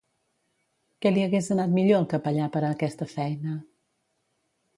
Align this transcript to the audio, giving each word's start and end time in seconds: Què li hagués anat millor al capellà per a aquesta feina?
Què 1.05 1.11
li 1.13 1.25
hagués 1.25 1.49
anat 1.57 1.71
millor 1.75 1.99
al 2.01 2.07
capellà 2.15 2.49
per 2.57 2.65
a 2.65 2.73
aquesta 2.79 3.09
feina? 3.13 3.61